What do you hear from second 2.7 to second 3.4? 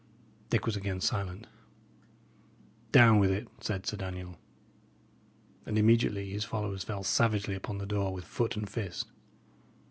"Down with